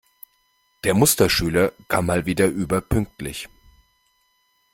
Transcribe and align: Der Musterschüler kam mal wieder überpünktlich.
Der 0.83 0.95
Musterschüler 0.95 1.73
kam 1.87 2.07
mal 2.07 2.25
wieder 2.25 2.47
überpünktlich. 2.47 3.47